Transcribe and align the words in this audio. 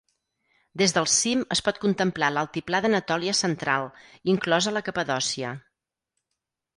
Des 0.81 0.93
del 0.93 1.07
cim 1.15 1.41
es 1.55 1.59
pot 1.67 1.79
contemplar 1.83 2.29
l'altiplà 2.37 2.79
d'Anatòlia 2.85 3.35
central, 3.41 3.85
inclosa 4.35 4.73
la 4.79 4.83
Capadòcia. 4.89 5.53